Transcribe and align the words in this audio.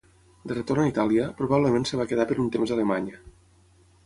De 0.51 0.55
retorn 0.57 0.81
a 0.83 0.87
Itàlia, 0.91 1.27
probablement 1.41 1.85
es 1.91 1.95
va 2.01 2.09
quedar 2.13 2.27
per 2.33 2.39
un 2.45 2.49
temps 2.57 2.75
a 2.75 2.77
Alemanya. 2.79 3.23